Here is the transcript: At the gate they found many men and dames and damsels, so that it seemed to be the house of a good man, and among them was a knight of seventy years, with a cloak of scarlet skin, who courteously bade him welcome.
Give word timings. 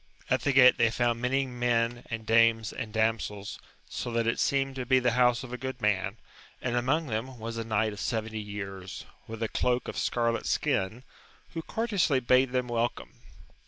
At 0.31 0.41
the 0.41 0.51
gate 0.51 0.79
they 0.79 0.89
found 0.89 1.21
many 1.21 1.45
men 1.45 2.05
and 2.09 2.25
dames 2.25 2.73
and 2.73 2.91
damsels, 2.91 3.59
so 3.87 4.11
that 4.13 4.25
it 4.25 4.39
seemed 4.39 4.73
to 4.77 4.85
be 4.87 4.97
the 4.97 5.11
house 5.11 5.43
of 5.43 5.53
a 5.53 5.59
good 5.59 5.79
man, 5.79 6.17
and 6.59 6.75
among 6.75 7.05
them 7.05 7.37
was 7.37 7.55
a 7.57 7.63
knight 7.63 7.93
of 7.93 7.99
seventy 7.99 8.41
years, 8.41 9.05
with 9.27 9.43
a 9.43 9.47
cloak 9.47 9.87
of 9.87 9.99
scarlet 9.99 10.47
skin, 10.47 11.03
who 11.49 11.61
courteously 11.61 12.19
bade 12.21 12.49
him 12.49 12.67
welcome. 12.67 13.11